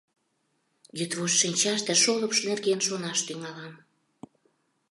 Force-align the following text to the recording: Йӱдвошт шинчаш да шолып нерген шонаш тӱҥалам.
Йӱдвошт 0.97 1.37
шинчаш 1.41 1.79
да 1.87 1.93
шолып 2.01 2.31
нерген 2.47 2.79
шонаш 2.87 3.19
тӱҥалам. 3.27 3.73